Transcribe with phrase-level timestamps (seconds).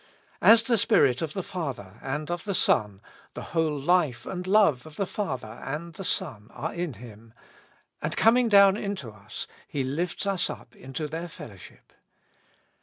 [0.41, 3.01] As the Spirit of the Father, and of the Son,
[3.35, 7.35] the whole life and love of the Father and the Son are in Him;
[8.01, 11.93] and coming down into us, He lifts us up into their fellowship.